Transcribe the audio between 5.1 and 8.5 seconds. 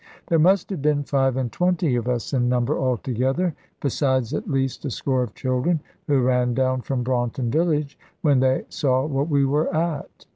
of children who ran down from Braunton village, when